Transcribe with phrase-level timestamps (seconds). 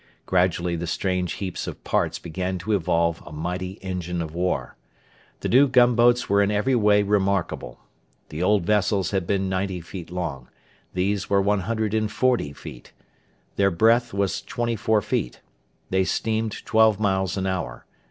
[0.25, 4.75] Gradually the strange heaps of parts began to evolve a mighty engine of war.
[5.41, 7.79] The new gunboats were in every way remarkable.
[8.29, 10.49] The old vessels had been 90 feet long.
[10.95, 12.93] These were 140 feet.
[13.57, 15.39] Their breadth was 24 feet.
[15.91, 17.85] They steamed twelve miles an hour.